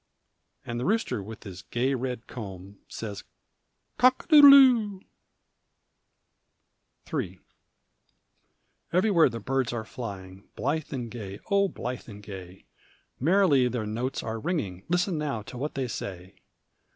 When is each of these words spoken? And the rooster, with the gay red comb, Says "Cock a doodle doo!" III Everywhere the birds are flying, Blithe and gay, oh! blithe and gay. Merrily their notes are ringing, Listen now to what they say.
And 0.65 0.79
the 0.79 0.85
rooster, 0.85 1.21
with 1.21 1.41
the 1.41 1.61
gay 1.69 1.93
red 1.93 2.25
comb, 2.25 2.79
Says 2.87 3.23
"Cock 3.99 4.23
a 4.23 4.27
doodle 4.29 4.49
doo!" 4.49 5.01
III 7.13 7.37
Everywhere 8.91 9.29
the 9.29 9.39
birds 9.39 9.71
are 9.71 9.85
flying, 9.85 10.49
Blithe 10.55 10.91
and 10.91 11.11
gay, 11.11 11.39
oh! 11.51 11.67
blithe 11.67 12.09
and 12.09 12.23
gay. 12.23 12.65
Merrily 13.19 13.67
their 13.67 13.85
notes 13.85 14.23
are 14.23 14.39
ringing, 14.39 14.85
Listen 14.89 15.19
now 15.19 15.43
to 15.43 15.55
what 15.55 15.75
they 15.75 15.87
say. 15.87 16.33